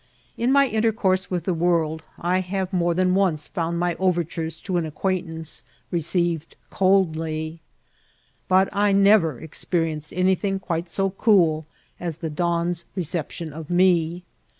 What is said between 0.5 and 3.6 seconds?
my inter course with the world I have more than once